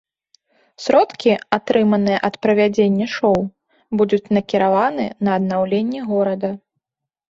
[0.85, 3.39] Сродкі, атрыманыя ад правядзення шоў,
[4.03, 6.49] будуць накіраваны на аднаўленне горада.